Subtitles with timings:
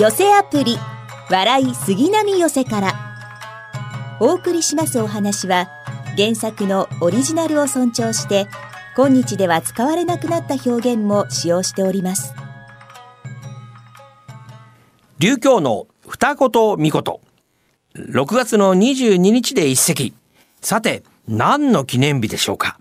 [0.00, 0.78] 寄せアプリ
[1.28, 2.94] 笑い杉並寄せから。
[4.18, 5.68] お送りしますお話は
[6.16, 8.46] 原作のオリジナルを尊重して
[8.96, 12.32] 今日では使われなくなった表現も使用しております。
[15.18, 16.50] 流教の二言。
[16.50, 16.92] 三言
[17.94, 20.14] 6月の22日で一席。
[20.62, 22.80] さて何の記念日でしょうか。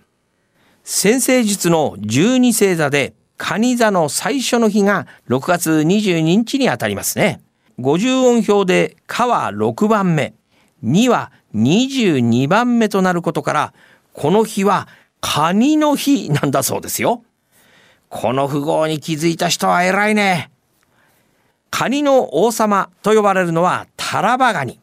[0.86, 7.42] 先生術の十二星座で蟹座の最初の日が6月22日にあたりますね。
[7.80, 10.34] 50音表で「か」は6番目
[10.84, 13.74] 「に」は22番目となることから
[14.14, 14.90] この日は
[15.22, 17.24] カニの日なんだそうですよ。
[18.10, 20.52] この符号に気づいた人は偉いね。
[21.72, 24.80] カニの王様と呼ばれるのはタラバガニ。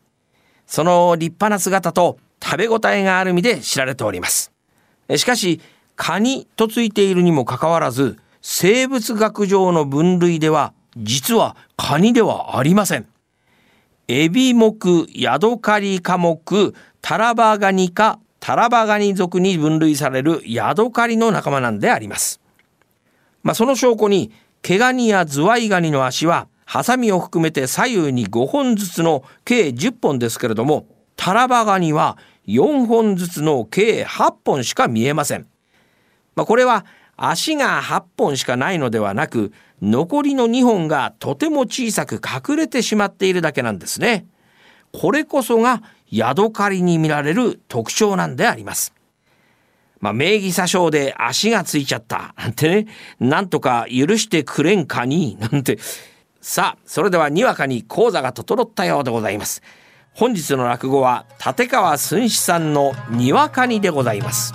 [0.67, 4.51] その立派な姿と食べ応えがある身で知られております。
[5.17, 5.61] しかし、
[5.95, 13.09] カニとついているにもかかわらず、生物学上の分類では、実はカニではありません。
[14.07, 14.79] エビ目、
[15.13, 16.73] ヤドカリ科目、
[17.03, 22.41] タラバガニ科、タラバガニ属に分類されるヤドカリの仲間なんであります。
[23.43, 24.31] まあ、その証拠に、
[24.63, 32.17] 毛ガニやズワイガニの足は、ハサミを含めて左右に5本ずつの計10本ですけれども、タラバガニは
[32.47, 35.49] 4本ずつの計8本しか見えません。
[36.37, 36.87] まあ、これは
[37.17, 44.27] 足が8本しかないのではなく残りの2本がとても小さく隠れてしまっているだけなんですね。
[44.93, 48.95] これこそがヤドカリに見られる特徴なんであります。
[50.01, 52.87] まあ、名義詐称で足がついちゃったなんてね、
[53.19, 55.79] なんとか許してくれんかになんて。
[56.41, 59.63] さあ、それではにわかに講座が整ったようでございます。
[60.13, 64.55] 本日の落語は立川寸志さんのにわかにでございます。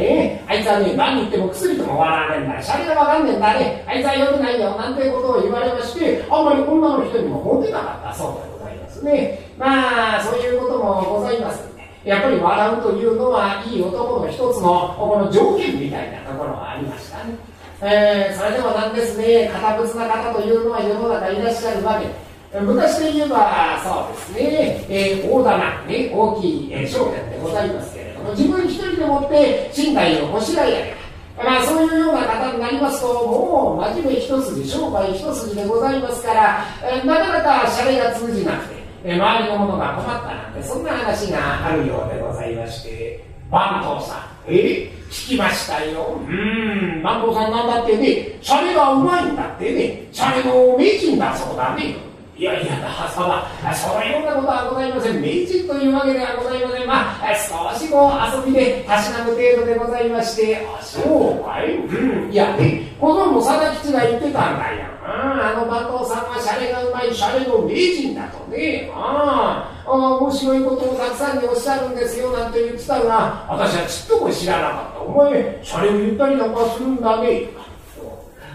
[0.00, 0.10] だよ。
[0.10, 2.62] えあいつはね、何言っても薬とも笑わねえんだ。
[2.62, 3.84] シャレがわかんねえんだね。
[3.86, 4.70] あいつは良くないよ。
[4.76, 9.38] なんてことを言われまして、あんまり女の人にもモテなかったそうでございますね。
[9.58, 11.70] まあ、そういうこともございます。
[12.04, 17.34] やっぱり笑うというのはいい男の一つのこの条件みたいなところはありましたね。
[17.82, 22.30] えー、それでもなんですね、堅物な方というのは世の中いらっしゃるわけ。
[22.58, 27.99] 昔で言えば、そうですね、えー、大棚、ね、大きい、えー、商店でございますけど、
[28.30, 31.44] 自分一人でもって信頼を欲しがり上げた。
[31.44, 46.18] まあ、そういうような方になりますと、もう真面目一筋、商売一筋でございますから、え、なかなかシャレが通じなくて、え、周りの者が困ったなんて、そんな話があるようでございまして、番頭さん、え聞きましたよ。
[46.20, 52.09] うん、南藤さんなんだってね、シャレがうまいんだってね、シャレの名人だそうだね。
[52.40, 52.72] いやいや、
[53.04, 53.44] 朝は、
[53.76, 55.20] そういうようなことはございません。
[55.20, 56.86] 名人というわけではございません。
[56.86, 62.32] まあ、少しこう遊びでたしなむ程度でございまして、あ、そうかいうん。
[62.32, 64.88] いやね、このも貞吉が言ってたんだよ。
[65.04, 68.90] あの番頭さんはシャレがうまいシャレの名人だとね。
[68.94, 75.00] ああ、面白いことをたくさんにおっしゃるんですよなんて言ってたが、私はちっとも知らなかった。
[75.02, 77.69] お前、シャレを言ったりなんかするんだね。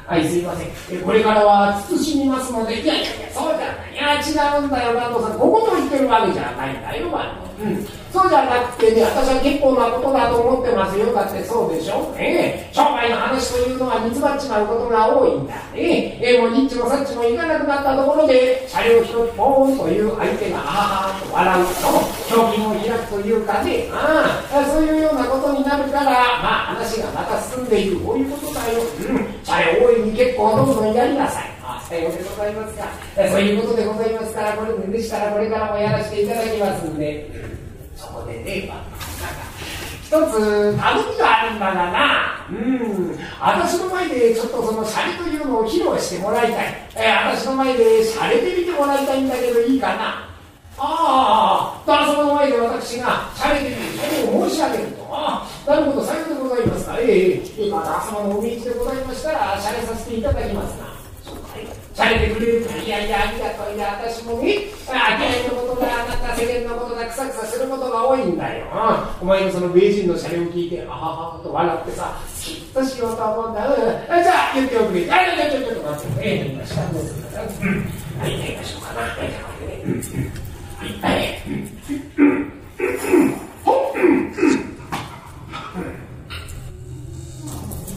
[0.06, 0.64] はい、すいませ
[0.96, 1.02] ん。
[1.02, 3.94] これからは慎みますので、いやいやいや、そうじゃない。
[3.94, 5.40] いや、違うんだよ、番頭さん。
[5.40, 7.66] ここと言ってるわけじゃないんだよ、番頭。
[7.66, 7.88] うん。
[8.14, 11.12] そうじゃなくてね、私は結構なことだと思ってますよ。
[11.12, 12.14] だってそうでしょ。
[12.16, 15.56] ええ、商売の話というのは煮詰まっちまうことが多いんだ。
[15.74, 21.66] ええ、もうニッチもサッチもいかなくなったところで、車両一つポーンという相手があーと笑う
[22.30, 26.12] と、胸筋を開くというかね、ああ、そういうようなことになるから、
[26.46, 28.06] まあ話がまた進んでいく。
[28.06, 28.80] こういうことだよ。
[29.10, 29.25] うん。
[29.56, 31.56] 車両大いに結構どんどんやりなさい。
[31.88, 32.86] さようでございますか。
[33.16, 37.30] そういうことでございますから、これでしたらこれからもやらせていただきますんで。
[37.96, 38.84] そこでね、まあ、
[40.04, 46.76] 一つ頼みがあるんだがな、うん、私の前でちょっとそのシャレというのを披露してもらいたい。
[46.96, 50.28] えー、私の前でシャレで見てもらいたいんだけどいいかな。
[50.78, 55.05] ああ、旦那様の前で私がシャレでシャレを申し上げると。
[55.16, 57.00] ああ、なるほど、さようでございますか？
[57.00, 57.40] ええ。
[57.40, 60.96] ー、旦那様のお道でございましたら、シャレさせていただきますな。
[61.96, 64.58] されてくれるかいやいやありがとういや私もね
[64.90, 68.66] あきのことだあなた世間のことだくさくさすることが多いんだよ、
[69.22, 75.10] うん、お前のその名人のシャレを聞いてあははと笑ってさきっとしようと思うんだ、うん、じゃあ言っておくれ。
[75.10, 76.22] あいやちょちょちょっと待って。
[76.22, 77.38] ええ今下どうするか？
[77.38, 77.48] なうん。
[78.20, 79.00] はいやりましょうかな。
[79.00, 79.10] はい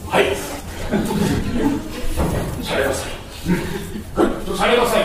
[0.07, 0.23] はい
[2.63, 3.09] シャレなさい
[4.57, 5.03] されなさい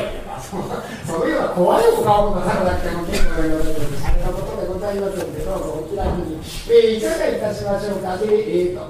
[1.07, 3.97] そのような怖いお顔をなさなくても結構でございます。
[3.97, 8.85] シャレなことでございますので、どうぞお気楽に、えー、いかがいたしましょうかね、えーと、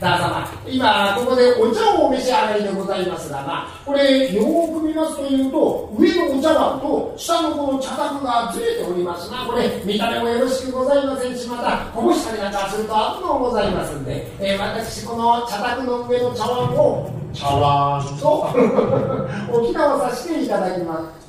[0.00, 18.48] 旦様、今、ここでお茶をお召し上がりでございますがな、これ、よく見ますというと、上のお茶碗と下のこの茶卓がずれておりますな、これ、見た目もよろしくございませんし、また、こぼしたりなんかすると悪もございますんで、えー、私、この茶卓の上の茶碗を、茶碗と
[19.52, 21.27] 置き直させていただきます。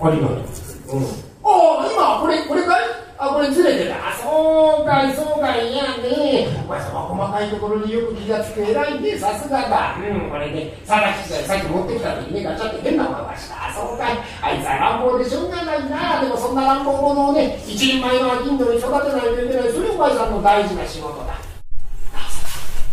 [0.00, 0.36] ありがとう。
[0.36, 1.04] うん。
[1.04, 1.48] あ
[1.80, 2.80] あ、今、これ、これかい？
[3.20, 3.96] あ、これずれてた。
[3.96, 6.46] あ、そうかい、そうかい、いやね。
[6.64, 9.96] お前様、細かいところによく気がつく偉いね、さすがだ。
[9.98, 13.68] うん、これね、さらきさっき持ってきた時ね、ガチャって変なものがした。
[13.68, 14.18] あ、そうかい。
[14.42, 16.20] あいつは乱暴でしょうがないな。
[16.20, 19.72] でもそんな乱暴者をね、一人前の金土に育てないといけない。
[19.72, 21.34] それお前さんの大事な仕事だ。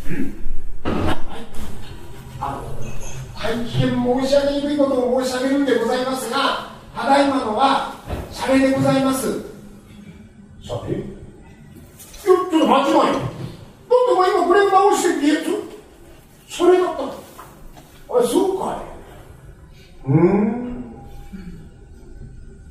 [0.09, 0.33] うん。
[2.39, 2.63] あの、
[3.45, 7.93] 大変申し上げにくいことを申し上げるんでございますが、ただいまのは、
[8.31, 9.39] シャレでございます。
[10.63, 10.95] シャレ？
[12.23, 13.29] ちょっと間違いだって
[14.11, 15.61] お前今これを直してって言う
[16.49, 17.07] それだったあ
[18.23, 18.81] そうか
[20.07, 20.09] い。
[20.09, 20.85] うん。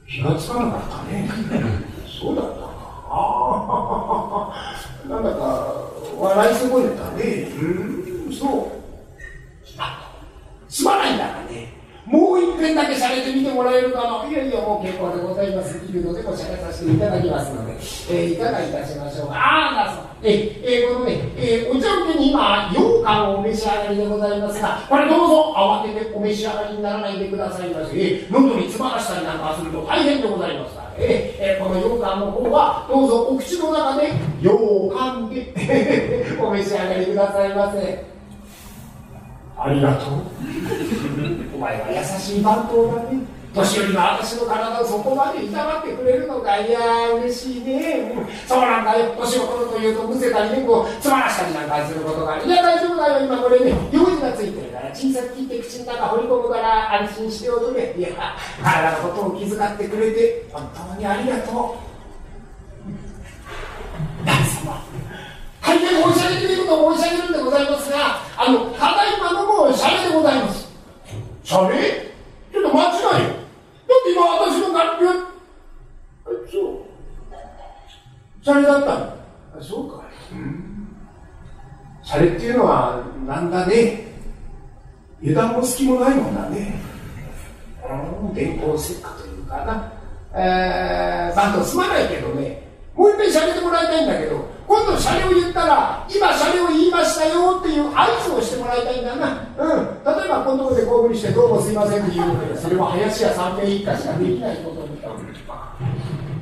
[0.09, 1.31] 気がつかなかったね。
[2.21, 2.65] そうだったか
[3.11, 4.53] あ
[5.07, 5.73] あなんだか
[6.19, 8.85] 笑い損ねたねうんそう
[10.75, 11.73] すまないんだからね
[12.05, 15.79] もう一遍だけ洒落てみてもらえるかないやいや、もう結構でございます。
[15.89, 19.35] いるのでも洒落させていただきますので、えー、いかがいたしょうか。
[19.35, 20.05] ああ、だそう。
[20.23, 27.97] えー、えー、このね、えー、お茶受けに今、羊羹をお召し上がりでございますが、これどうぞ慌ててお召し上がりにならないでくださいませ。
[27.97, 31.07] えー、喉に詰まらしたりなんかすると大変でございますから、えー、
[31.45, 34.57] えー、この羊羹の方は、どうぞお口の中で羊
[34.97, 38.05] 羹で お召し上がりくださいませ。
[39.57, 40.11] ありがとう。
[41.55, 43.24] お前は優しい番頭だね。
[43.55, 49.15] 年寄りの私の体をそこまで痛がってくれるのかいや嬉しいね、うん、そうなんだよ。
[49.17, 52.47] 年を取るというとむせたりねこうつまらしたりなんかすることがある。
[52.47, 53.25] いや大丈夫だよ。
[53.25, 57.95] 今これね用事がついてるから小さく切って口の中掘り込むから安心しておくれ。
[57.97, 58.09] いや
[58.61, 61.95] 体のことを気遣ってくれて本当にありがとう。
[64.27, 64.83] 旦様。
[65.63, 70.69] 大変申し上げていることを申し上げるんでございますがあのただいまのもシャレでございます。
[71.45, 72.13] シャレ？
[72.53, 73.44] ちょっと間違いよ。
[74.01, 75.13] って今私の楽器は
[76.51, 76.85] そう
[78.43, 79.05] シャレだったの？
[79.07, 80.05] あそうか。
[80.33, 80.97] うん。
[82.03, 84.05] シャレっていうのはなんだね。
[85.23, 86.79] 油断も隙もないもんだね。
[88.23, 88.35] うん。
[88.35, 89.93] 電光石火というかな。
[90.35, 92.63] えー、バンドすまないけどね。
[92.95, 94.54] もう一遍しゃべってもらいたいんだけど。
[94.67, 99.47] 今度シャレを言ったら今シャレを言いましたよっていう合図をしてもらいたいんだな。
[99.59, 99.85] うん。
[100.05, 104.95] 例えばこのところでこういうふうにしてどうもすいませんって言うのでそれは林家三平一家しかできないことに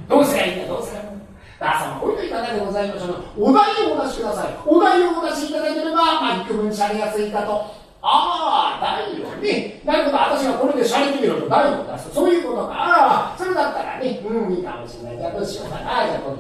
[0.09, 1.33] どうすりゃいいんだどうすりゃいいんだ
[1.63, 9.31] だからその置いといただけでございましょうお題をお出しくださいお題をお出しいただければまあ一曲分シャレがついたとああ、だよ。
[9.37, 9.81] ね。
[9.85, 11.87] なるほど、私がこれでしゃれてみろとだよ。
[11.87, 12.11] 出す。
[12.13, 12.73] そういうことか。
[12.75, 15.19] ああ、それだったらね、うん、いいかもしれない。
[15.19, 15.67] じゃあどうしよ。
[15.69, 16.07] うかな。
[16.07, 16.37] じゃあこ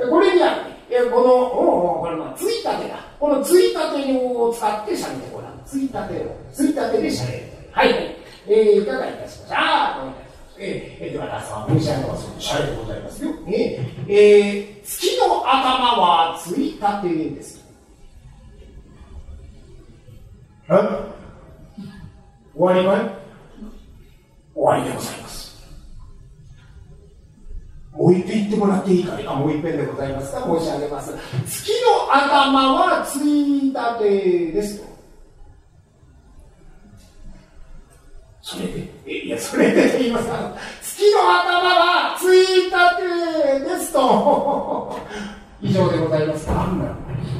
[0.00, 0.73] れこれにはね、
[1.10, 1.34] この、
[1.98, 2.96] おこれまあ、ついたてだ。
[3.18, 5.60] このついたてを使ってしゃれてごらん。
[5.66, 7.44] ついたてを、ついたてでしゃれる。
[7.72, 8.16] はい、はい。
[8.46, 9.56] えー、いかがいたしましょう。
[9.56, 10.24] ああ、ごめんなさい。
[10.58, 12.40] えー、では、皆さん、召し上がります。
[12.40, 13.30] しゃれでございますよ。
[13.32, 17.64] ねえー、月の頭はついたてです。
[20.66, 20.78] 終
[22.56, 23.10] わりかい？
[24.54, 25.23] 終わりでございます。
[27.94, 29.26] もう一遍言ってもらっていいかい？
[29.26, 30.40] あ、もう一遍でございますか？
[30.40, 31.14] 申し上げます。
[31.46, 34.94] 月の頭はついたてですと。
[38.42, 40.56] それで、いや、それで言いますか？
[40.82, 43.02] 月の頭はついたて
[43.60, 44.98] ですと。
[45.62, 46.68] 以上でございますか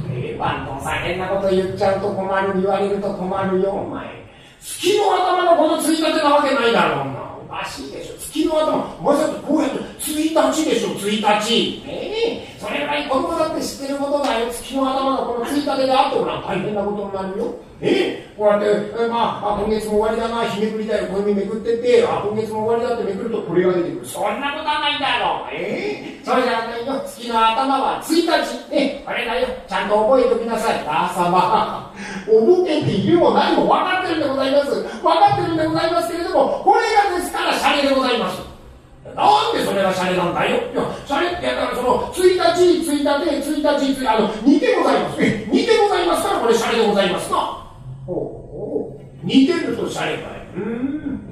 [0.08, 4.24] えー、バンドンさん変なこと言っちゃうと困る、言われると困るよ、お前。
[4.60, 7.36] 月の頭のこのついたてなわけないだろうな。
[7.36, 8.14] おかしいでしょ。
[8.18, 9.78] 月の頭、わざとこうやって、
[10.12, 11.82] 1日でしょ、1日。
[11.86, 14.46] ねえ、それぐらい子供だって知ってることだよ。
[14.50, 17.54] 月の頭のこのついたてであってもら大変なことになるよ。
[17.80, 24.06] ええこうやって、えまあ、あ、今月も終わりだな、日めくりだよ、こういうめくってって、あ、今月も終わりだってめくるとこれが出てくる。
[24.06, 25.54] そんなことはないんだろう。
[25.54, 27.00] えー、それじゃないよ。
[27.06, 28.74] 月の頭は1日。
[28.74, 29.46] ね、これだよ。
[29.68, 30.82] ちゃんと覚えておきなさい。
[30.86, 31.92] あさま。
[32.26, 34.70] おぼけているも何も分かってるんでございます。
[34.72, 36.80] 分かってるんでございますけれども、これ
[37.10, 38.53] がですからシャレでございます。
[39.04, 40.56] なんでそれがシャレなんだよ。
[40.56, 42.40] いや、シャレってやったらその、1日、
[42.82, 45.22] 1日、1日、あの、似てございます。
[45.22, 47.64] え、似てございますから、これシャレでございますな。
[49.22, 50.56] 似てるとシャレかい。
[50.56, 51.24] うん。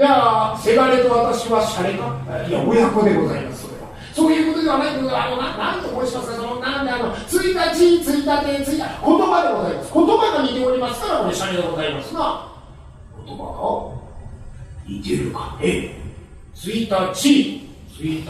[0.00, 2.16] じゃあせがれと私はシャレか
[2.48, 12.48] いや親子でございますそれはそういうことではないけどあのな何と申しますかそのなんであの1日1日1日言葉でございます言葉が似ておりますからこれシャレでございますな
[13.26, 15.58] 言葉が似てるか
[16.66, 18.28] ね1日1日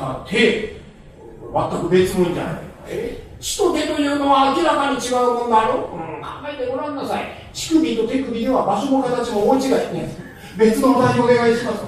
[1.52, 2.54] 全く別物じゃない。
[2.88, 3.26] え？
[3.40, 7.24] 血と手というのは明らかに違うもんだろ、うん、考えてごらんなさい。
[7.54, 9.70] 乳首と手首では場所も形も大違い。
[9.94, 11.82] ね別のお題お願いします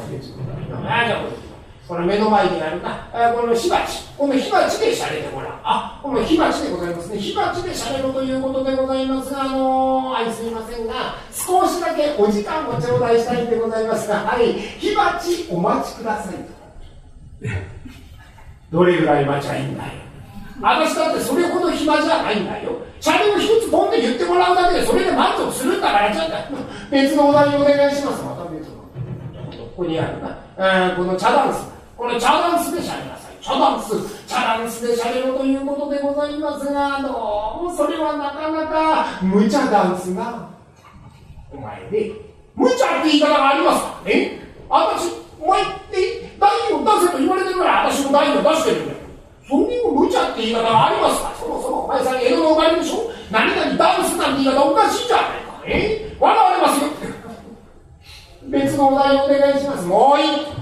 [1.92, 16.36] これ目の前にあるなあこの火鉢この火鉢でしゃれてごらんあこの火鉢でございますね火鉢でしゃれるということでございますがあのー、あいすみませんが少しだけお時間ご頂戴したいんでございますがはい火鉢お待ちください
[18.72, 19.90] どれぐらい待ちゃいいんだよ
[20.62, 22.78] 私だってそれほど暇じゃないんだよ。
[23.00, 26.56] シャレを一つポンって言ってもらうだけでそれで満足するんだからちょっと
[26.88, 28.22] 別のお題お願いします。
[28.22, 28.76] また別の。
[28.76, 30.94] ここにあるな。
[30.94, 31.81] この茶ダンス。
[31.96, 33.44] この茶ダンスでしゃれなさい。
[33.44, 34.26] 茶ダンス。
[34.26, 37.08] 茶ダンスでしゃれろということでございますが、ど
[37.60, 40.48] うもそれはなかなか無茶ダンスが。
[41.52, 42.10] お前ね、
[42.54, 48.98] 無茶って言い方がありますかね私、お前って代を出せと言われてるから私も代を出してるんだよ。
[49.48, 51.32] そういう無茶って言い方がありますか？
[51.38, 53.10] そもそもお前さん江戸の生まれでしょ？
[53.30, 56.16] 何々ダンスなんて言い方おかしいじゃないかえ？
[56.18, 56.90] 笑われますよ
[58.48, 60.61] 別のお題をお願いしますもういい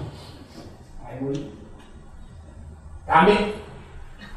[1.21, 1.51] はいもういい
[3.07, 3.53] ダメ。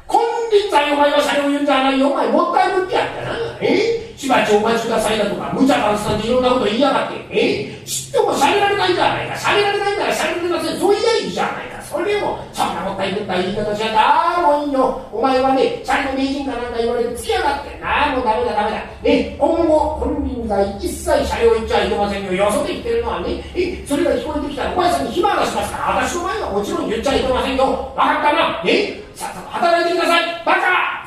[0.06, 0.20] 金
[0.52, 2.10] 輪際お前はシャレを言うんじゃないよ。
[2.10, 3.32] お前もったいぶってやったな。
[3.60, 4.14] え？
[4.16, 7.24] しばちお待ちくださいだとか無茶ダンスなんていろんなこと言いやがって。
[7.30, 7.84] え？
[7.86, 9.36] ちっともしゃれられないじゃないか。
[9.36, 10.78] しゃれられないならしゃれられません。
[10.78, 11.82] そう言えばいいじゃないか。
[11.82, 15.08] それをそんなもったいぶった言い方しちゃだもういいよ。
[15.12, 17.78] お前はねちゃんと名人かなんか言われて付きやがって。
[17.80, 18.76] なあもうダメだダメだ。
[19.02, 19.98] ね今後
[20.44, 22.32] 金輪際一切車両行っちゃいけませんよ。
[22.32, 23.42] よそで言ってるのはね。
[23.56, 27.64] えそれが聞こえてきたらお前さんに暇がしますから私の前はもちろん言っちゃいけませんよ。
[27.64, 28.62] 分かったな？
[28.66, 29.02] え？
[29.14, 30.22] さっさと働いてください。
[30.44, 30.60] バカ！
[30.60, 31.06] あ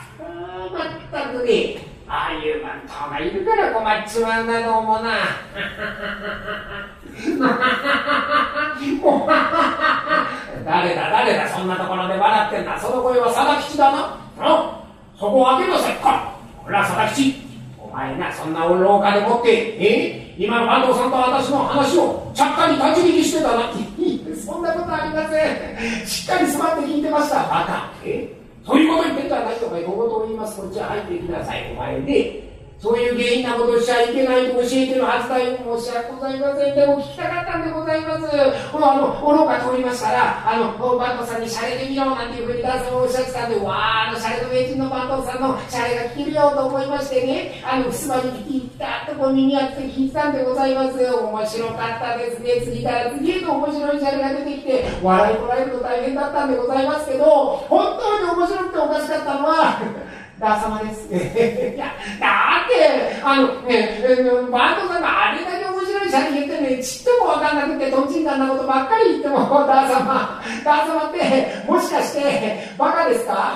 [0.74, 1.77] まったくね。
[2.10, 5.12] ああいう番頭がいるから困っちまうんだどうもな。
[10.65, 11.12] 誰だ？
[11.12, 11.50] 誰だ？
[11.50, 12.79] そんなところで笑ってんだ。
[12.79, 14.17] その声は佐田吉だな。
[15.20, 17.46] そこを開けなさいかほら佐田吉。
[17.46, 17.47] お
[17.98, 20.36] 前なそんな廊下でもってえ？
[20.38, 23.74] 今の安藤さんと私の話をちゃっかり立ち聞きしてたな。
[24.38, 26.06] そんなことありません。
[26.06, 27.38] しっかり座って聞いてました。
[27.38, 27.89] バカ。
[28.06, 28.27] え？
[28.63, 30.62] そういうこと言ってんじゃないとか小言を言います。
[30.62, 31.72] こっちは入ってきなさい。
[31.72, 32.44] お前で
[32.79, 35.57] そういう原因なことをしちゃいけないと教えてるはずだよ。
[35.81, 36.75] 申し訳ございません。
[36.75, 38.29] でも聞きたかったんでございます。
[38.69, 50.98] このあの、愚か通りましたら、あの、バントさんにシャレで見ようなんていうふうに男性もおっしゃってたんで、わー、あの、シャレの名人のバントさんのシャレが聞けるよと思いましてね、あの、襖に聞き、たとこう耳当てて聞いてたんでございます。
[51.01, 52.62] 面白かったですね。
[52.62, 57.25] 次から次へと面白いシャレが出てきて、笑いこらえると大変だったんでございますけど、
[57.67, 59.81] 本当に面白くておかしかったのは、
[60.39, 61.08] ダー様です。
[61.75, 61.86] いや、
[62.20, 64.00] だって、あの、ね、
[64.51, 73.56] バンドさんがあれだけ面白い写真言ってね、ちっともわかんなくて、とんちんかんなことばっかり言っても、ダー様、 ダー様って、もしかして、バカですか？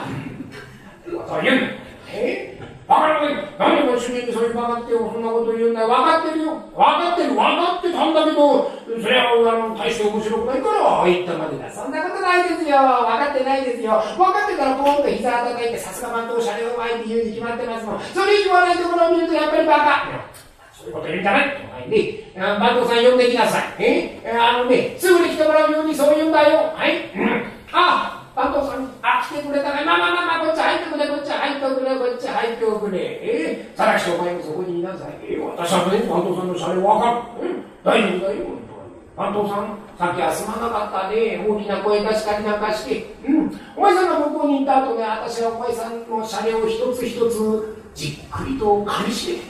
[1.05, 1.69] そう言う。
[2.13, 2.50] え？
[2.91, 5.87] バカなこと何でご主任にそういうバカってそんなこと言うんだよ。
[5.87, 6.59] 分かってるよ。
[6.75, 7.29] 分かってる。
[7.31, 8.67] 分かってたんだけど、
[8.99, 11.71] それは、あの、大して面白くないから、言ったまでだ。
[11.71, 12.75] そんなことないですよ。
[12.75, 13.95] 分かってないですよ。
[14.19, 18.01] 分かってたら、ポンと膝叩いて、さすが番頭車両前って言うに決まってますもん。
[18.11, 20.27] それ言わないところを見ると、やっぱりバカ。
[20.75, 21.55] そういうこと言うんじゃない。
[21.63, 23.63] お前ね、番頭さん呼んできなさい。
[23.79, 26.75] えあのね、すぐに来てもらうようにそう言うんだよ。
[26.75, 27.07] はい。
[27.15, 28.89] うん、あ番頭さん、
[29.21, 29.85] あ、来てくれたね。
[29.85, 32.99] まあまあまあまあ、こっち入ってくれ、こっち入ってくれ、こっち入ってくれ。
[33.21, 35.13] えー、さらしお前もそこにいなさい。
[35.23, 37.47] えー、私はね、番頭さんのシャレわかる。
[37.47, 38.27] うん、大丈夫。
[38.27, 38.45] だよ。
[38.45, 41.45] 本当に番頭さん、さっきはすまなかったね。
[41.47, 43.05] 大きな声出したりなんかして。
[43.27, 43.59] うん。
[43.77, 49.43] お前さんが向こうにいた後ね、私はお前さんのシャレを一つ一つじっくりとかみしめて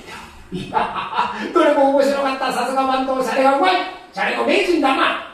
[0.51, 0.77] みた。
[0.77, 2.51] いや、どれも面白かった。
[2.51, 3.75] さすが番頭、シャレがうまい。
[4.11, 5.31] シャレの名人だな。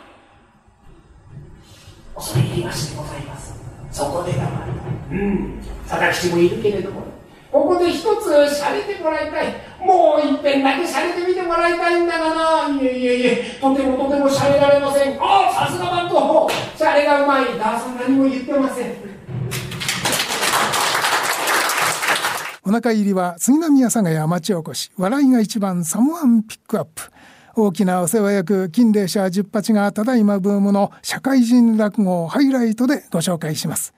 [2.15, 3.56] 恐れ入りましてございます。
[3.97, 4.43] そこで黙
[5.09, 5.17] る。
[5.17, 5.59] うん。
[5.89, 7.01] 佐々吉もいるけれども、
[7.51, 9.47] ここで一つしゃれてもらいたい。
[9.83, 12.79] もう一遍だけしゃれてみてもらいたいんだがな。
[12.79, 15.17] いえいえいえ、とてもとてもしゃれられません。
[15.19, 16.47] ああ、さすがバント。
[16.77, 17.45] しゃれがうまい。
[17.57, 18.93] ダーさん何も言ってません。
[22.63, 27.01] お腹入りは杉並阿佐ヶ谷町おこし笑いが一番サモアンピックアップ
[27.59, 33.95] 大きなお世話役金霊社十八がただいまブームの社会人落語をハイライトでご紹介します。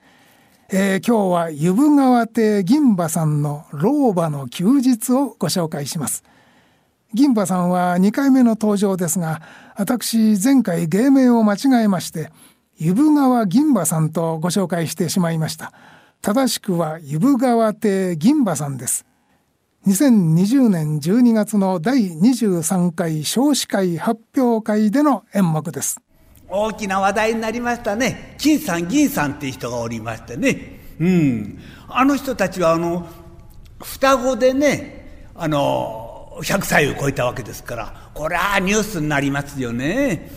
[0.70, 6.24] えー、今日は湯部川亭銀馬さんの老婆の休日をご紹介します。
[7.12, 9.42] 銀馬さんは2回目の登場ですが
[9.76, 12.30] 私前回芸名を間違えまして
[12.78, 15.74] 湯部川銀馬さんとご紹介してしまいました
[16.22, 19.04] 正しくは湯部川亭銀馬さんです
[19.86, 25.98] 2020年12月の第23回少子会発表会での演目です。
[26.50, 28.36] 大きな話題になりましたね。
[28.38, 30.80] 金さん銀さんっていう人がおりましてね。
[31.00, 31.58] うん。
[31.88, 33.08] あの人たちはあの
[33.82, 40.30] 双子でねあの100歳を超えたわけですからこれはニュースになりますよね。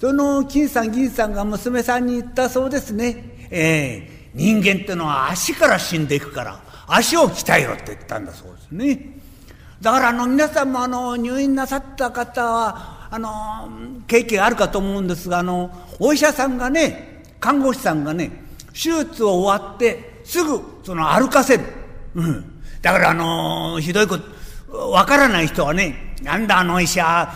[0.00, 3.48] その金さん銀さんが娘さんに言ったそうですね。
[3.50, 4.32] ええ。
[4.34, 6.67] ー、人間ってのは足から死んでいくから。
[6.88, 9.18] 足を鍛えろって言ったんだそうですね。
[9.80, 13.68] だからあの皆さんもあの入院なさった方はあの
[14.06, 18.30] 経験あるかと思うんですがあのお医者さんがね看護師さんがね
[18.72, 21.64] 手術を終わってすぐその歩かせる、
[22.14, 24.18] うん、だからあのひどいこ
[24.68, 27.28] とわからない人はねなんだあの医者、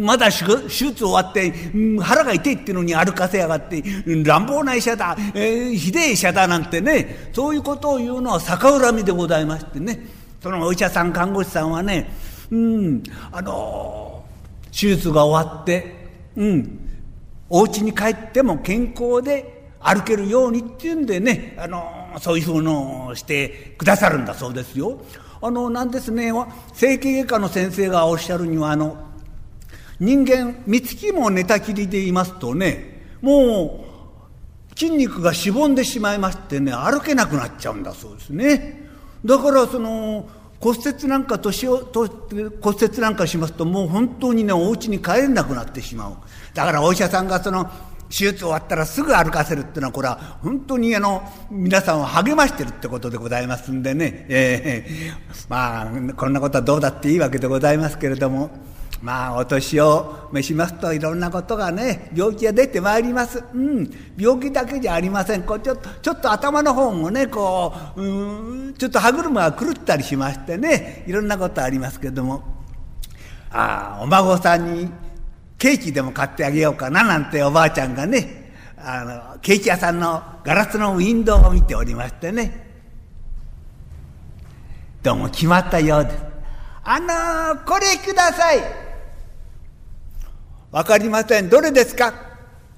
[0.00, 1.52] まだ手術終わって、
[2.00, 3.82] 腹が痛いっていうのに歩かせやがって、
[4.24, 10.06] 乱暴な医者だ、えー、ひでえ医者だなんてね、そういうことを言うのは逆恨みでございましてね、
[10.40, 12.10] そのお医者さん、看護師さんはね、
[12.50, 13.02] うん、
[13.32, 14.24] あの
[14.70, 15.96] 手術が終わって、
[16.36, 16.80] うん、
[17.50, 25.00] お家に帰っても健康で歩けるようにっていうんでね、あのそういうふうのをしてくださるんだそうですよ。
[25.40, 26.32] あのなんですね
[26.72, 28.96] 整形外科の先生がおっしゃるにはあの
[30.00, 38.88] 人間三月も寝たきりでいますとねもう筋肉がしぼんでしまいましてね歩けなくなっちゃうんだそうですね。
[39.24, 40.28] だからその
[40.60, 42.06] 骨折なんか年をと
[42.60, 46.16] 骨折なんかしますともう本当にねお家に帰れなくなってしまう
[46.54, 47.70] だからお医者さんがその
[48.08, 58.50] 手術終わったらすぐ歩かせるっていうのはこれは本当にあの皆さんを励ましてるってことでございますんでね、えー、まあこんなことはどうだっていいわけでございますけれども。
[59.00, 65.44] まあお年を召しますといろんなことがね病気が出てまいります、うん、病気だけじゃありません。
[65.44, 71.04] こうちょっとちょっと頭の方もねこううんちょっと歯車が狂ったりしましてね。
[71.06, 72.42] いろんなことありますけども。
[73.50, 74.90] ああお孫さんに
[75.58, 82.66] ケーキでも買ってあげようかななんておばあちゃんがねあのケーキ屋さんのガラスのウィンドウを見ておりましてね。
[85.02, 86.10] どうも決まったようで。
[86.10, 86.16] す
[86.84, 88.60] あのー、これください。
[90.70, 91.48] わかりません。
[91.48, 92.14] どれですか？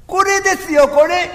[0.06, 1.28] これですよこれ。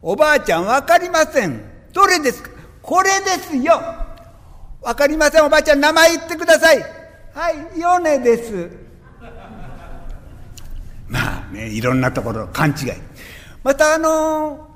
[0.00, 1.60] おばあちゃんわかりません。
[1.92, 2.50] どれですか？
[2.82, 3.80] これですよ。
[4.80, 5.44] わかりません。
[5.44, 6.78] おばあちゃん名前言ってください。
[7.34, 8.83] はい米です。
[11.54, 12.92] ねいろんなところ勘違い。
[13.62, 14.68] またあの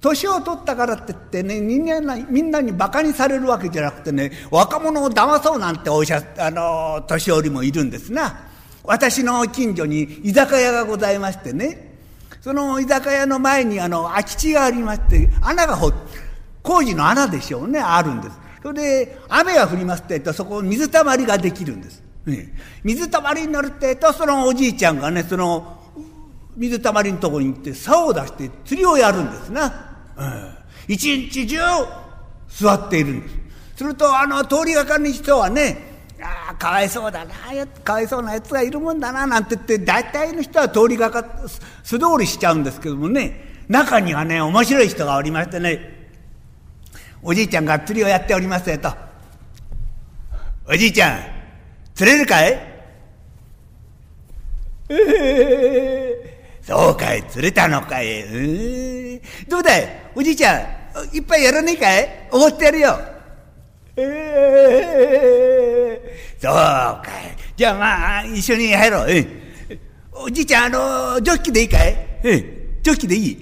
[0.00, 8.46] 年を取ったからって言ってね人間みんなにバカにされるわけじゃなくてね若者を騙そうなんてお医者あの年寄りもいるんですな。
[8.82, 11.98] 私の近所に居酒屋がございましてね
[12.40, 15.92] その居酒屋の前にあの空き地がありまして穴がほ
[16.62, 18.38] 工事の穴でしょうねあるんです。
[18.62, 22.02] それで雨が降りますって言うとそこ水たまりができるんです。
[22.26, 25.79] ね、水たまりになるってえとそのおじいちゃんがねその
[26.56, 29.66] 水たまりのとこに行って竿を出して釣りをやるんですな、
[30.16, 30.54] うん、
[30.88, 31.58] 一日中
[32.48, 33.40] 座っているんです。
[33.80, 35.78] するとあの通りがかりの人はね
[36.22, 37.34] ああかわいそうだな
[37.82, 41.24] かわいそうなやつがいるもんだななんて言って大体の人は通りがか
[41.82, 46.10] 素通りしちゃうんですけどもね中にはね面白い人がおりましてね
[47.22, 48.92] おじいちゃんが釣りをやっておりますよと
[50.68, 51.20] 「おじいちゃん
[51.94, 52.52] 釣れるかい？
[54.90, 56.09] え え
[56.62, 58.22] そうかい、釣れたのかい。
[58.22, 62.28] うどうだい、おじいちゃん、いっぱいやらねえかい？
[62.32, 62.98] おごってやるよ。
[66.40, 67.36] そうかい。
[67.56, 69.26] じゃあまあ、一緒に入ろう。
[70.12, 71.96] おじいちゃん、あの、ジョッキでいいかい？
[72.82, 73.38] ジョッキでいい？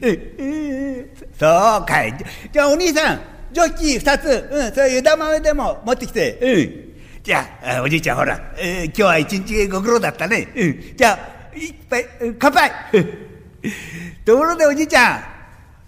[1.39, 1.47] そ
[1.83, 2.15] うかい。
[2.53, 3.21] じゃあお兄さん、
[3.53, 6.39] ジョッキ二つ、うん、それ枝豆でも持ってきて。
[6.41, 7.23] うん。
[7.23, 10.49] じゃあ、おじいちゃんほら、えー、今日は一日ご苦労だったね。
[10.57, 10.97] うん。
[10.97, 12.07] じゃあ、いっぱい、
[12.39, 12.71] 乾杯
[14.25, 15.23] ところでおじいちゃん、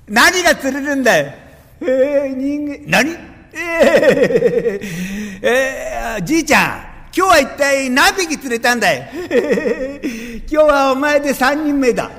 [0.09, 1.33] 何が釣れるんだよ。
[1.81, 3.17] えー、人間、何？
[3.53, 9.05] えー、えー、じいちゃん、今日は一体何匹釣れたんだよ。
[10.49, 12.11] 今日はお前で三人目だ。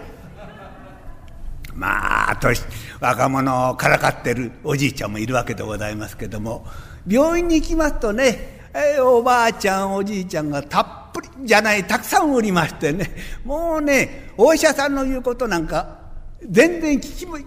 [1.73, 2.61] まあ、年、
[2.99, 6.65] 若者をからかってるおじいちゃんもいるわけでございますけども、
[7.07, 15.99] 病院に行きますとね、えー、おばあちゃんおじいちゃんがたっぷりじゃないたくさんおりましてねもうねお医者さんの言うことなんか
[16.43, 17.01] 全然聞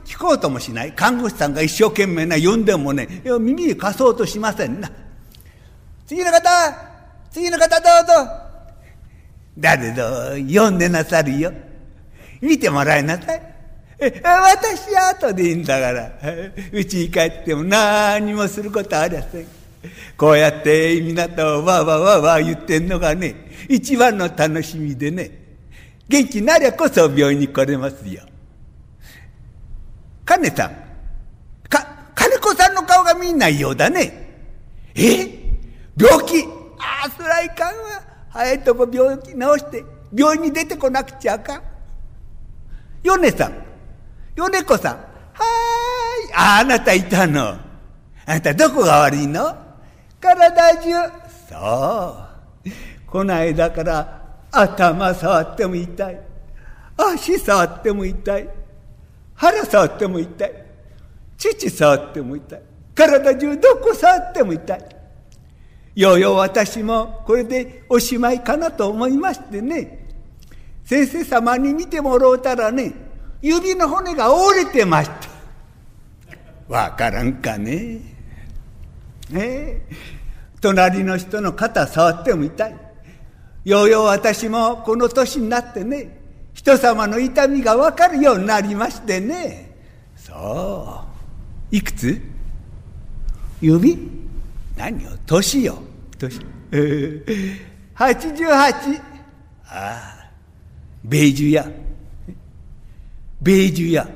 [0.05, 4.90] き聞こうともしない看護師さんが一生懸命な呼んでもね耳に貸そうとしませんな
[6.07, 6.50] 次の方
[7.31, 8.44] 次の方どうぞ
[9.57, 10.03] 誰ぞ
[10.48, 11.53] 読んでなさるよ。
[12.40, 13.42] 見てもらいなさい。
[14.00, 16.12] 私は後でいいんだから。
[16.72, 19.46] うちに帰っても何もすることありません。
[20.16, 23.34] こうやって港をわわわわ言ってんのがね、
[23.68, 25.30] 一番の楽しみでね、
[26.08, 28.22] 元気なりゃこそ病院に来れますよ。
[30.24, 30.70] 金さん、
[31.68, 34.42] か、金子さんの顔が見んないようだね。
[34.94, 35.28] え？
[35.96, 36.44] 病気？
[36.78, 38.02] ああ、そらいかんわ。
[38.30, 41.62] 早いとこ病気治して病院に出てこなくちゃあかん。
[43.02, 43.52] 米さん、
[44.34, 46.34] 米子さん、はーい。
[46.34, 47.48] あ、あなたいたの。
[47.50, 47.60] あ
[48.26, 49.63] なたどこが悪いの？
[50.24, 50.90] 体中。
[51.48, 52.16] そ
[52.66, 52.70] う。
[53.06, 56.20] こないだから頭触っても痛い。
[56.96, 58.48] 足触っても痛い。
[59.34, 60.52] 腹触っても痛い。
[61.37, 62.62] 父触っても痛い。
[62.94, 64.80] 体中どこ触っても痛い。
[65.96, 70.08] ようよう私もこれでおしまいかなと思いましてね、
[70.84, 72.92] 先生様に見てもろうたらね、
[73.40, 75.34] 指の骨が折れてました。
[76.68, 78.13] わからんかね。
[79.32, 79.96] ええ
[80.60, 82.76] 隣の人の肩触っても痛い。
[83.64, 86.20] ようよう私もこの年になってね、
[86.54, 89.76] 人様の痛みがわかるようになりましてね。
[90.16, 91.04] そ
[91.70, 91.76] う。
[91.76, 92.20] いくつ？
[93.60, 94.10] 指？
[94.76, 95.10] 何よ？
[95.26, 95.78] 年よ。
[96.18, 96.40] 年。
[96.72, 97.58] えー、
[97.94, 99.00] 88
[99.66, 100.30] ああ。
[101.04, 101.70] ベージュや
[103.42, 104.08] ベージュや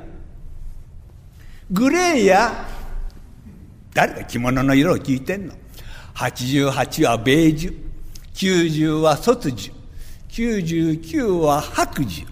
[1.70, 2.77] グレーや。
[3.94, 5.54] 誰が着物の色を聞いてんの
[6.14, 7.76] ？88はベージュ
[8.34, 9.72] 90は卒樹
[10.28, 12.26] 99は白樹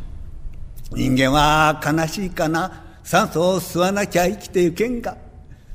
[0.93, 2.85] 人間は悲しいかな？
[3.03, 5.17] 酸素を吸わなきゃ生きてゆけんが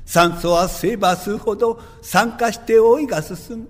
[0.05, 3.69] 酸素は吸えば吸うほど酸化して老いが進む。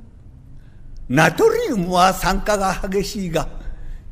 [1.10, 3.47] ナトリウムは酸化が激しいが、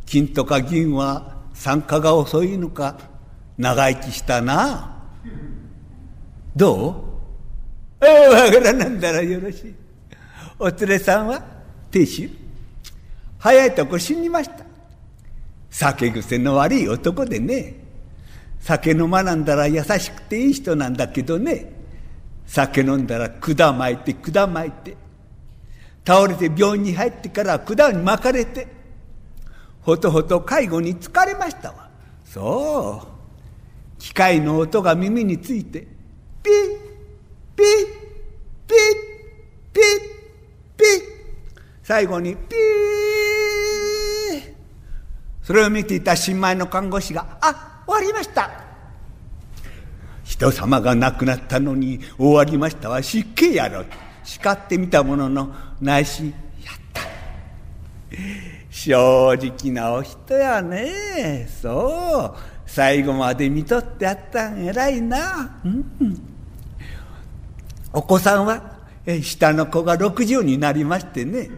[0.06, 2.98] 金とか銀は酸化が遅いのか、
[3.58, 5.02] 長生きしたな。
[6.56, 7.09] どう？
[8.08, 9.76] わからなんだらよろしい。
[10.58, 11.44] お連れさんは
[11.92, 12.30] 亭主
[13.38, 14.66] 早いとこ死にました。
[15.70, 17.76] 酒癖の悪い男でね。
[18.60, 21.80] 酒飲まなんだら優しくていい人なんだけどね。
[22.50, 24.98] 酒飲んだら管巻いて管巻いて
[26.06, 28.68] 倒れて病院に入ってから管に巻かれて
[29.82, 31.90] ほとほと介護に疲れましたわ
[32.26, 35.88] そう機械の音が耳について
[36.42, 36.89] ピッ
[37.60, 37.68] ピッ
[38.68, 38.78] ピッ
[39.74, 39.84] ピッ
[40.78, 40.88] ピッ。
[41.84, 42.60] 最後にピー。
[45.44, 48.50] それを見ていた新米の看護師が「あ終わりました」
[50.24, 53.84] 人様が亡くなったのに終わりましたは失敬やろ。
[54.24, 56.30] 叱ってみたものの内心
[56.64, 57.02] やった。
[58.70, 61.46] 正直なお人やね。
[61.62, 62.40] そう。
[62.66, 66.39] 最後まで見とってやったん偉いな、うん、
[67.94, 68.80] お子さんは
[69.22, 71.50] 下の子が60になりましてね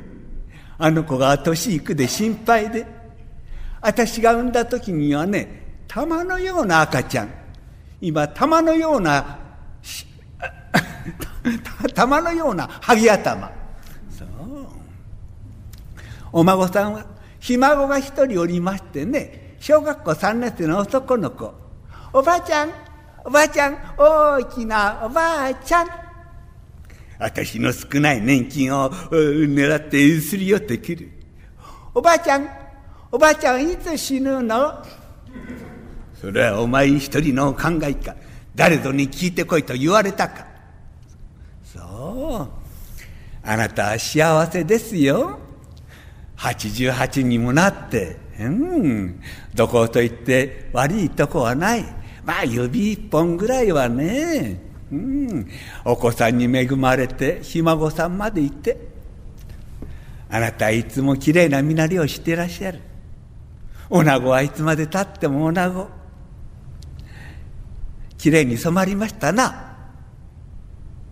[0.77, 2.85] あの子が年いくで心配で
[3.81, 7.33] 私が産んだ時にはね玉のような赤ちゃん
[7.99, 9.39] 今玉のような
[11.93, 13.51] 玉のようなハギ頭。
[14.09, 14.27] そう。
[16.31, 17.05] お孫さんは
[17.39, 21.53] ひ孫が一人おりましてね小学校3年生の男の子。
[22.13, 22.71] おばあちゃん
[23.23, 26.00] おばあちゃん大きなおばあちゃん。
[27.21, 31.11] 私の少ない年金を狙ってすり寄ってくる。
[31.93, 32.49] おばあちゃん
[33.11, 34.83] おばあちゃんいつ死ぬの？
[36.19, 38.15] それはお前一人の考えか。
[38.55, 40.47] 誰ぞに聞いてこいと言われたか。
[41.63, 43.47] そう。
[43.47, 45.37] あなたは幸せですよ。
[46.37, 48.17] 88にもなって。
[48.39, 49.21] うん。
[49.53, 51.85] どこと言って悪いとこはない。
[52.25, 54.70] まあ指一本ぐらいはね。
[54.91, 55.47] うん。
[55.85, 58.77] お子さんに恵まれてひ孫さんまでいて。
[60.29, 62.79] あなたはいつもきれいな身なりをしていらっしゃる。
[63.89, 65.89] 女子はいつまでたっても女子
[68.17, 69.75] きれいに染まりましたな。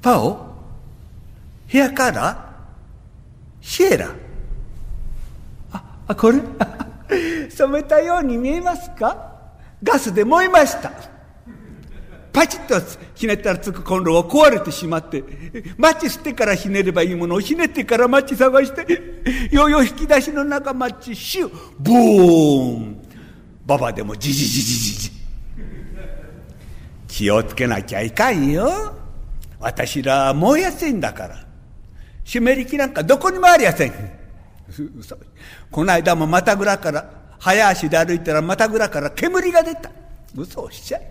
[0.02, 0.54] パオ。
[1.68, 3.66] ヘアカラー。
[3.66, 4.10] シエラ。
[6.08, 6.40] あ、これ？
[7.50, 9.34] 染めたように見えますか？
[9.84, 10.92] ガスで燃えました。
[12.32, 12.80] パチッと
[13.16, 15.24] ひねったらつくコンロは壊れてしまって、
[15.78, 23.02] マッチ吸ってからひねればいいものをひねってからマッチ探して、ようよう引き出しの中マッチシュ、ボーン
[23.66, 25.12] ババでもジジジジジジ。
[27.08, 28.96] 気をつけなきゃいかんよ。
[29.60, 31.46] 私ら燃えやすいんだから。
[32.24, 33.94] 湿り気なんかどこにもありやせん。
[35.72, 39.92] この間もまたぐらから早足で歩いたらまたぐらから煙が出た
[40.36, 41.02] 嘘をしちゃい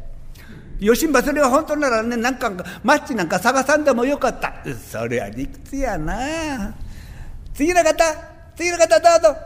[0.81, 2.51] よしんばそれは本当ならねなんか
[2.85, 4.55] マッチなんか探さんでもよかった。
[4.75, 6.75] それは理屈やな。
[7.53, 8.05] 次の方
[8.57, 9.41] 次の方どうぞ。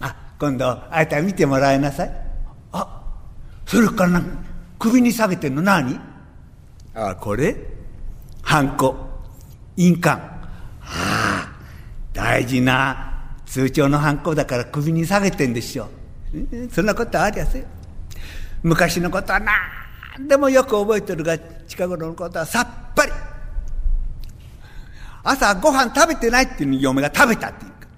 [0.00, 2.10] あ今度あいた見てもらいなさい。
[2.72, 3.02] あ
[3.66, 4.20] それから
[4.78, 5.62] 首に下げてんの。
[5.62, 6.00] 何？
[6.94, 7.54] あこれ？
[8.42, 8.96] ハンコ。
[9.76, 10.20] 印鑑。
[10.20, 10.36] あ
[10.82, 11.52] あ
[12.12, 13.04] 大事な。
[13.46, 15.88] 通帳のハンコだから首に下げてんでしょ。
[16.70, 17.64] そんなことありゃせ。
[18.62, 19.54] 昔のことは何
[20.26, 23.12] でもよく覚えてるが近頃のことはさっぱり。
[25.22, 27.88] 朝ご飯食べてないっていうのに嫁が食べたっていうか。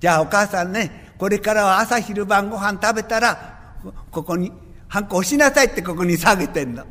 [0.00, 3.74] じゃあお母さんねこれからは朝昼晩ご飯食べたら
[4.10, 4.50] ここに
[4.88, 6.84] ハンコ押しなさいってここに下げてんの。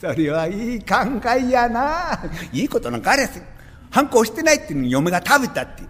[0.00, 0.96] それはいい考
[1.36, 2.18] えやな。
[2.52, 3.42] いいことなんかありゃせ
[3.90, 5.88] ハンコ押してないっていうのに嫁が食べたっていう。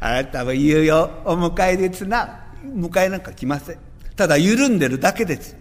[0.00, 1.10] あなたは言うよ。
[1.24, 2.40] お迎えですな。
[2.64, 3.78] 迎えなんか来ません。
[4.16, 5.56] ただ緩んでるだけです。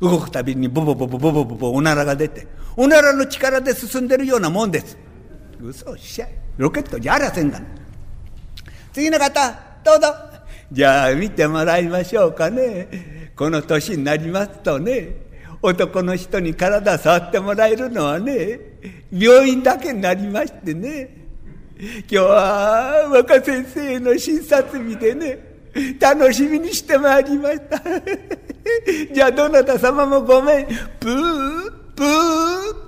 [0.00, 4.96] 動くたびにボボボボボボボボおならが出ておならの力で進んでるようなもんです
[5.60, 7.66] 嘘しゃいロケットじゃありゃせんがな
[8.92, 9.50] 次の方
[9.84, 10.14] どうぞ
[10.70, 15.28] じゃあ見てもらいましょうかねこの年になりますとね
[15.62, 18.60] 男の人に体触ってもらえるのはね
[19.10, 21.26] 病院だけになりましてね
[21.78, 25.47] 今日は若先生の診察日でね
[26.00, 27.80] 楽しみにしてまいりました。
[29.12, 30.66] じゃあどなた様もごめん。
[30.66, 32.18] プープー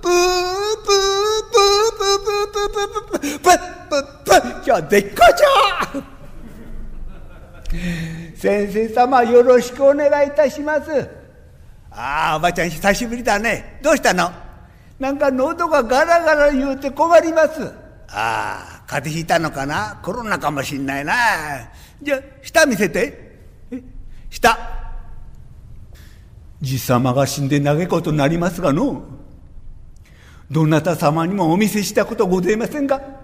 [0.01, 0.41] プープー
[0.83, 6.11] プープープープープープープープープー今日絶好調
[8.35, 11.09] 先生様よろしくお願いいたします
[11.91, 14.31] ああおばちゃん久しぶりだねどうしたの
[14.99, 17.63] なんか喉がガラガラ言うて困ります
[18.09, 21.13] ああ風邪ひいたのかなコロナかもしんないな
[22.01, 23.31] じゃあ舌見せて。
[23.71, 23.81] え
[24.29, 24.57] 舌
[26.61, 29.03] じさまが死んで嘆くことになりますがの
[30.49, 33.20] どなた様にもお見せしたことございませんか？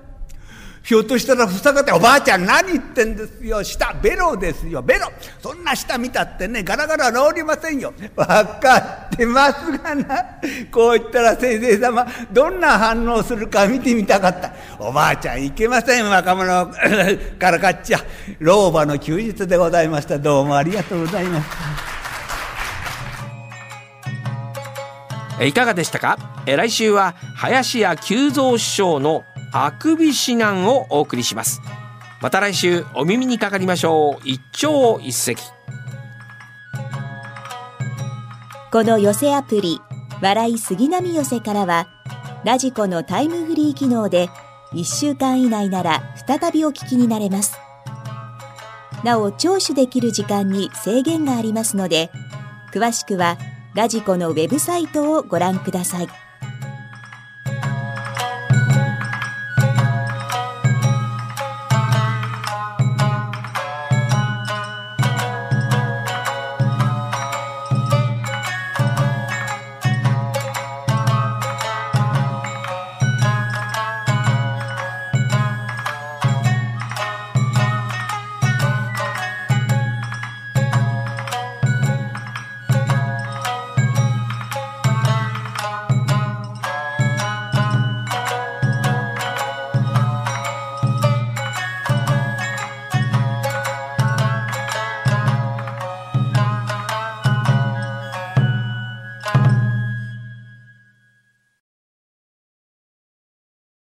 [0.87, 3.61] ひょっとしたらふさがておばあちゃん何言ってんですよ。
[3.61, 4.81] 舌ベロですよ。
[4.81, 5.11] ベロ。
[5.43, 7.93] そんな舌見たってねガラガラ治りませんよ。
[8.15, 10.25] 分かってますがな。
[10.71, 14.53] こう言ったら先生様どんな反応するか見てみたかった。
[14.79, 16.71] おばあちゃんいけません若者。
[17.37, 17.99] からかっちゃ。
[18.39, 20.17] 老婆の休日でございました。
[20.17, 21.45] どうもありがとうございまし
[25.37, 25.43] た。
[25.43, 26.17] いかがでしたか？
[26.45, 31.61] 来週は林家久蔵師匠のあくび指南をお送りします。
[32.21, 34.21] また来週お耳にかかりましょう。
[34.23, 35.35] 一朝一夕。
[38.71, 39.79] この寄せアプリ
[40.21, 41.87] 笑い杉並寄せからは
[42.43, 44.29] ラジコのタイムフリー機能で
[44.73, 47.57] 1週間以内なら再びお聞きになれます。
[49.03, 52.09] なお聴取できる時間に制限がありますので
[52.73, 53.37] 詳しくは
[53.75, 56.26] ラジコのウェブサイトをご覧ください。